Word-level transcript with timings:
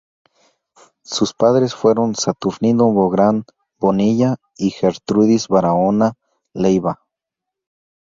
Sus 1.03 1.31
padres 1.35 1.75
fueron 1.75 2.15
Saturnino 2.15 2.91
Bográn 2.91 3.43
Bonilla 3.79 4.37
y 4.57 4.71
Gertrudis 4.71 5.47
Barahona 5.47 6.13
Leiva. 6.55 7.01